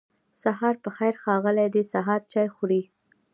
[0.43, 2.81] سهار پخير ښاغلی دی سهار چای خوری